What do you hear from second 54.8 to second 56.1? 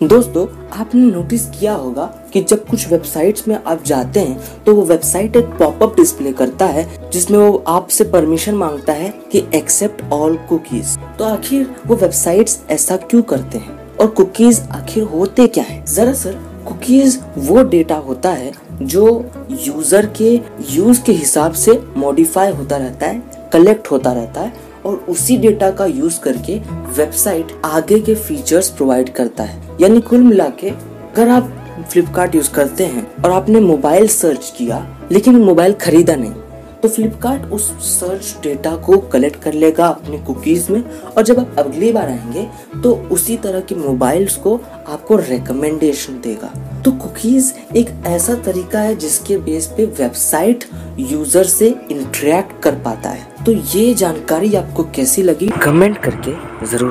कैसी लगी? कमेंट